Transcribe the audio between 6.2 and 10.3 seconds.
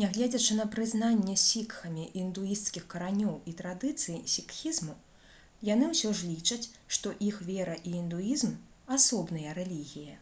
лічаць што іх вера і індуізм асобныя рэлігіі